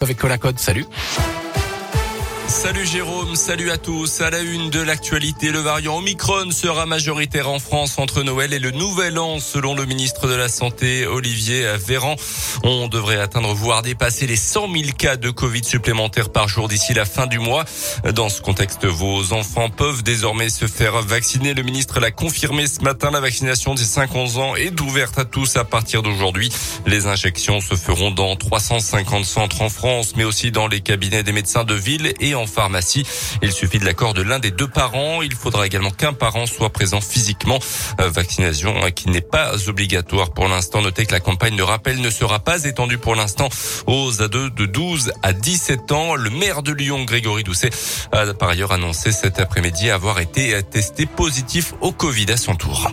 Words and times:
avec 0.00 0.18
Colin 0.18 0.38
Code. 0.38 0.58
Salut. 0.58 0.86
Salut 2.50 2.84
Jérôme, 2.84 3.36
salut 3.36 3.70
à 3.70 3.78
tous. 3.78 4.20
À 4.20 4.28
la 4.28 4.40
une 4.40 4.70
de 4.70 4.80
l'actualité, 4.80 5.52
le 5.52 5.60
variant 5.60 5.98
Omicron 5.98 6.50
sera 6.50 6.84
majoritaire 6.84 7.48
en 7.48 7.60
France 7.60 7.96
entre 7.96 8.24
Noël 8.24 8.52
et 8.52 8.58
le 8.58 8.72
Nouvel 8.72 9.20
An, 9.20 9.38
selon 9.38 9.76
le 9.76 9.86
ministre 9.86 10.26
de 10.26 10.34
la 10.34 10.48
Santé, 10.48 11.06
Olivier 11.06 11.64
Véran. 11.78 12.16
On 12.64 12.88
devrait 12.88 13.20
atteindre, 13.20 13.54
voire 13.54 13.82
dépasser 13.82 14.26
les 14.26 14.36
100 14.36 14.68
000 14.72 14.84
cas 14.98 15.16
de 15.16 15.30
Covid 15.30 15.62
supplémentaires 15.62 16.30
par 16.30 16.48
jour 16.48 16.66
d'ici 16.68 16.92
la 16.92 17.04
fin 17.04 17.28
du 17.28 17.38
mois. 17.38 17.64
Dans 18.14 18.28
ce 18.28 18.42
contexte, 18.42 18.84
vos 18.84 19.32
enfants 19.32 19.70
peuvent 19.70 20.02
désormais 20.02 20.50
se 20.50 20.66
faire 20.66 21.00
vacciner. 21.02 21.54
Le 21.54 21.62
ministre 21.62 22.00
l'a 22.00 22.10
confirmé 22.10 22.66
ce 22.66 22.80
matin. 22.80 23.12
La 23.12 23.20
vaccination 23.20 23.74
des 23.74 23.84
5-11 23.84 24.38
ans 24.38 24.56
est 24.56 24.78
ouverte 24.80 25.18
à 25.20 25.24
tous 25.24 25.56
à 25.56 25.64
partir 25.64 26.02
d'aujourd'hui. 26.02 26.50
Les 26.84 27.06
injections 27.06 27.60
se 27.60 27.76
feront 27.76 28.10
dans 28.10 28.34
350 28.34 29.24
centres 29.24 29.62
en 29.62 29.68
France, 29.68 30.14
mais 30.16 30.24
aussi 30.24 30.50
dans 30.50 30.66
les 30.66 30.80
cabinets 30.80 31.22
des 31.22 31.32
médecins 31.32 31.64
de 31.64 31.74
ville 31.74 32.12
et 32.18 32.34
en 32.34 32.39
en 32.40 32.46
pharmacie. 32.46 33.06
Il 33.42 33.52
suffit 33.52 33.78
de 33.78 33.84
l'accord 33.84 34.14
de 34.14 34.22
l'un 34.22 34.38
des 34.38 34.50
deux 34.50 34.68
parents. 34.68 35.22
Il 35.22 35.34
faudra 35.34 35.66
également 35.66 35.90
qu'un 35.90 36.12
parent 36.12 36.46
soit 36.46 36.70
présent 36.70 37.00
physiquement. 37.00 37.58
Euh, 38.00 38.08
vaccination 38.10 38.74
qui 38.94 39.08
n'est 39.08 39.20
pas 39.20 39.68
obligatoire 39.68 40.32
pour 40.32 40.48
l'instant. 40.48 40.82
Notez 40.82 41.06
que 41.06 41.12
la 41.12 41.20
campagne 41.20 41.56
de 41.56 41.62
rappel 41.62 42.00
ne 42.00 42.10
sera 42.10 42.38
pas 42.40 42.64
étendue 42.64 42.98
pour 42.98 43.14
l'instant 43.14 43.48
aux 43.86 44.22
ados 44.22 44.52
de 44.52 44.66
12 44.66 45.12
à 45.22 45.32
17 45.32 45.92
ans. 45.92 46.14
Le 46.14 46.30
maire 46.30 46.62
de 46.62 46.72
Lyon, 46.72 47.04
Grégory 47.04 47.44
Doucet, 47.44 47.70
a 48.12 48.32
par 48.34 48.50
ailleurs 48.50 48.72
annoncé 48.72 49.12
cet 49.12 49.40
après-midi 49.40 49.90
avoir 49.90 50.20
été 50.20 50.60
testé 50.62 51.06
positif 51.06 51.74
au 51.80 51.92
Covid 51.92 52.30
à 52.32 52.36
son 52.36 52.54
tour. 52.54 52.90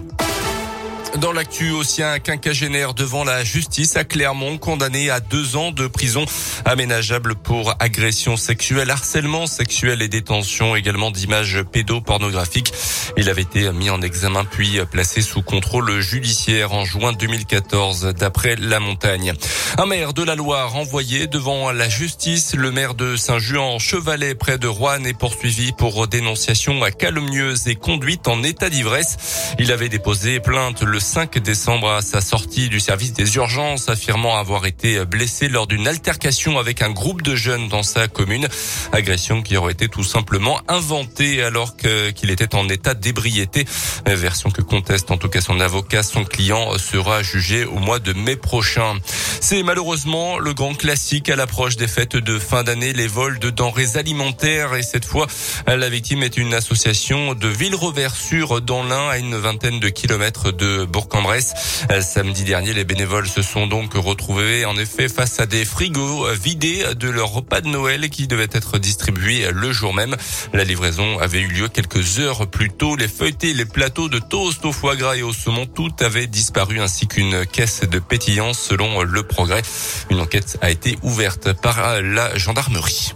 Dans 1.15 1.31
l'actu 1.31 1.71
aussi, 1.71 2.03
un 2.03 2.19
quinquagénaire 2.19 2.93
devant 2.93 3.23
la 3.23 3.43
justice 3.43 3.95
à 3.95 4.03
Clermont, 4.03 4.57
condamné 4.57 5.09
à 5.09 5.19
deux 5.19 5.55
ans 5.55 5.71
de 5.71 5.87
prison 5.87 6.25
aménageable 6.65 7.35
pour 7.35 7.73
agression 7.79 8.37
sexuelle, 8.37 8.91
harcèlement 8.91 9.47
sexuel 9.47 10.01
et 10.01 10.09
détention 10.09 10.75
également 10.75 11.09
d'images 11.09 11.63
pédopornographiques. 11.63 12.71
Il 13.15 13.29
avait 13.29 13.41
été 13.41 13.71
mis 13.71 13.89
en 13.89 14.01
examen 14.01 14.45
puis 14.45 14.79
placé 14.91 15.21
sous 15.21 15.41
contrôle 15.41 15.99
judiciaire 16.01 16.73
en 16.73 16.85
juin 16.85 17.13
2014 17.13 18.13
d'après 18.17 18.55
La 18.55 18.79
Montagne. 18.79 19.33
Un 19.77 19.85
maire 19.85 20.13
de 20.13 20.23
la 20.23 20.35
Loire 20.35 20.75
envoyé 20.75 21.27
devant 21.27 21.71
la 21.71 21.89
justice. 21.89 22.53
Le 22.55 22.71
maire 22.71 22.93
de 22.93 23.15
Saint-Juan, 23.15 23.79
Chevalet, 23.79 24.35
près 24.35 24.57
de 24.57 24.67
Rouen, 24.67 25.03
est 25.03 25.17
poursuivi 25.17 25.71
pour 25.71 26.07
dénonciation 26.07 26.79
calomnieuse 26.97 27.67
et 27.67 27.75
conduite 27.75 28.27
en 28.27 28.43
état 28.43 28.69
d'ivresse. 28.69 29.55
Il 29.57 29.71
avait 29.71 29.89
déposé 29.89 30.39
plainte 30.39 30.83
le 30.83 30.99
5 31.07 31.39
décembre 31.39 31.89
à 31.89 32.01
sa 32.01 32.19
sortie 32.19 32.67
du 32.67 32.81
service 32.81 33.13
des 33.13 33.37
urgences, 33.37 33.87
affirmant 33.87 34.37
avoir 34.37 34.65
été 34.65 35.05
blessé 35.05 35.47
lors 35.47 35.65
d'une 35.65 35.87
altercation 35.87 36.59
avec 36.59 36.81
un 36.81 36.89
groupe 36.89 37.21
de 37.21 37.33
jeunes 37.33 37.69
dans 37.69 37.81
sa 37.81 38.09
commune. 38.09 38.45
Agression 38.91 39.41
qui 39.41 39.55
aurait 39.55 39.71
été 39.71 39.87
tout 39.87 40.03
simplement 40.03 40.59
inventée 40.67 41.41
alors 41.41 41.77
qu'il 41.77 42.29
était 42.29 42.55
en 42.55 42.67
état 42.67 42.93
d'ébriété. 42.93 43.65
Version 44.05 44.51
que 44.51 44.61
conteste 44.61 45.09
en 45.09 45.17
tout 45.17 45.29
cas 45.29 45.39
son 45.39 45.61
avocat. 45.61 46.03
Son 46.03 46.25
client 46.25 46.77
sera 46.77 47.23
jugé 47.23 47.63
au 47.63 47.79
mois 47.79 47.99
de 47.99 48.11
mai 48.11 48.35
prochain. 48.35 48.95
C'est 49.39 49.63
malheureusement 49.63 50.39
le 50.39 50.53
grand 50.53 50.73
classique 50.73 51.29
à 51.29 51.37
l'approche 51.37 51.77
des 51.77 51.87
fêtes 51.87 52.17
de 52.17 52.37
fin 52.37 52.63
d'année, 52.63 52.91
les 52.91 53.07
vols 53.07 53.39
de 53.39 53.49
denrées 53.49 53.95
alimentaires. 53.95 54.75
Et 54.75 54.83
cette 54.83 55.05
fois, 55.05 55.27
la 55.67 55.87
victime 55.87 56.21
est 56.21 56.35
une 56.35 56.53
association 56.53 57.33
de 57.33 57.47
Villerever-sur 57.47 58.59
dans 58.59 58.83
l'Ain 58.83 59.07
à 59.07 59.17
une 59.17 59.37
vingtaine 59.37 59.79
de 59.79 59.87
kilomètres 59.87 60.51
de 60.51 60.85
Bourg-en-Bresse. 60.87 61.53
Euh, 61.91 62.01
samedi 62.01 62.43
dernier, 62.43 62.73
les 62.73 62.83
bénévoles 62.83 63.27
se 63.27 63.41
sont 63.41 63.67
donc 63.67 63.93
retrouvés 63.93 64.65
en 64.65 64.77
effet 64.77 65.09
face 65.09 65.39
à 65.39 65.45
des 65.45 65.65
frigos 65.65 66.27
vidés 66.33 66.83
de 66.95 67.09
leur 67.09 67.29
repas 67.29 67.61
de 67.61 67.67
Noël 67.67 68.09
qui 68.09 68.27
devaient 68.27 68.47
être 68.51 68.77
distribués 68.79 69.49
le 69.51 69.71
jour 69.71 69.93
même. 69.93 70.15
La 70.53 70.63
livraison 70.63 71.19
avait 71.19 71.41
eu 71.41 71.47
lieu 71.47 71.67
quelques 71.67 72.19
heures 72.19 72.47
plus 72.47 72.69
tôt. 72.69 72.95
Les 72.95 73.07
feuilletés, 73.07 73.53
les 73.53 73.65
plateaux 73.65 74.09
de 74.09 74.19
toast 74.19 74.65
au 74.65 74.71
foie 74.71 74.95
gras 74.95 75.15
et 75.15 75.23
au 75.23 75.33
saumon, 75.33 75.65
tout 75.65 75.91
avait 75.99 76.27
disparu 76.27 76.79
ainsi 76.79 77.07
qu'une 77.07 77.45
caisse 77.45 77.81
de 77.81 77.99
pétillance 77.99 78.59
selon 78.59 79.03
le 79.03 79.23
progrès. 79.23 79.61
Une 80.09 80.19
enquête 80.19 80.57
a 80.61 80.71
été 80.71 80.97
ouverte 81.03 81.53
par 81.53 82.01
la 82.01 82.35
gendarmerie. 82.37 83.13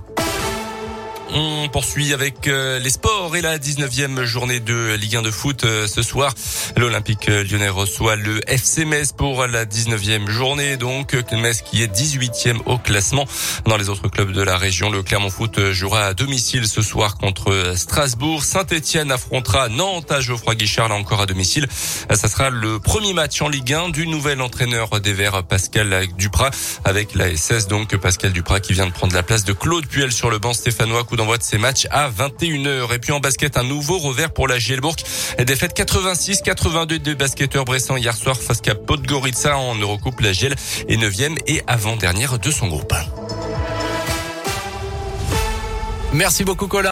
On 1.64 1.70
poursuit 1.70 2.12
avec 2.12 2.48
euh, 2.48 2.80
les 2.80 2.90
sports 2.90 3.36
et 3.36 3.42
la 3.42 3.60
19e 3.60 4.24
journée 4.24 4.60
de 4.60 4.96
Ligue 4.96 5.18
1 5.18 5.22
de 5.22 5.30
foot 5.30 5.64
euh, 5.64 5.86
ce 5.86 6.02
soir. 6.02 6.34
L'Olympique 6.76 7.30
euh, 7.30 7.44
lyonnais 7.44 7.70
reçoit 7.70 8.16
le 8.16 8.42
FC 8.50 8.84
Metz 8.84 9.12
pour 9.12 9.46
la 9.46 9.66
19e 9.66 10.28
journée. 10.28 10.76
Donc 10.78 11.16
Metz 11.34 11.62
qui 11.62 11.84
est 11.84 11.96
18e 11.96 12.62
au 12.66 12.80
classement. 12.80 13.28
Dans 13.66 13.78
les 13.78 13.90
autres 13.90 14.08
clubs 14.08 14.32
de 14.32 14.42
la 14.42 14.58
région, 14.58 14.90
le 14.90 15.04
Clermont 15.04 15.30
Foot 15.30 15.72
jouera 15.72 16.06
à 16.06 16.14
domicile 16.16 16.68
ce 16.68 16.82
soir 16.82 17.18
contre 17.18 17.74
Strasbourg. 17.76 18.44
Saint-Etienne 18.44 19.12
affrontera 19.12 19.70
Nantes 19.70 20.12
à 20.12 20.20
Geoffroy 20.20 20.56
Guichard 20.56 20.90
là 20.90 20.96
encore 20.96 21.22
à 21.22 21.28
domicile. 21.28 21.68
Ça 21.72 22.28
sera 22.28 22.50
le 22.50 22.80
premier 22.80 23.14
match 23.14 23.40
en 23.40 23.50
Ligue 23.50 23.72
1 23.72 23.90
du 23.90 24.08
nouvel 24.08 24.42
entraîneur 24.42 25.00
des 25.00 25.14
Verts 25.14 25.44
Pascal 25.44 26.08
Duprat 26.18 26.50
avec 26.86 27.14
la 27.14 27.36
SS 27.36 27.68
donc 27.68 27.96
Pascal 27.98 28.34
Duprat 28.34 28.62
qui 28.62 28.74
vient 28.74 28.88
de 28.88 28.92
prendre 28.92 29.14
la 29.14 29.22
place 29.22 29.44
de 29.44 29.54
Claude 29.54 29.86
Puel 29.86 30.12
sur 30.12 30.32
le 30.32 30.40
banc 30.40 30.54
stéphanois 30.54 31.06
d'envoi 31.16 31.38
de 31.38 31.44
ces 31.52 31.58
matchs 31.58 31.86
à 31.92 32.10
21h. 32.10 32.94
Et 32.94 33.00
puis 33.00 33.12
en 33.12 33.20
basket, 33.20 33.58
un 33.58 33.64
nouveau 33.64 33.98
revers 33.98 34.32
pour 34.32 34.48
la 34.48 34.58
Gielbourg. 34.58 34.96
Défaite 35.38 35.78
86-82 35.78 36.98
des 37.00 37.14
basketteurs 37.14 37.66
bressants 37.66 37.98
hier 37.98 38.16
soir 38.16 38.38
face 38.38 38.62
à 38.70 38.76
Podgorica 38.76 39.58
en 39.58 39.76
Eurocoupe. 39.76 40.22
La 40.22 40.32
Giel 40.32 40.56
est 40.88 40.96
9e 40.96 41.38
et 41.48 41.62
avant-dernière 41.68 42.40
de 42.40 42.52
son 42.52 42.68
groupe. 42.68 42.94
Merci 46.14 46.46
beaucoup 46.46 46.68
Colin. 46.68 46.80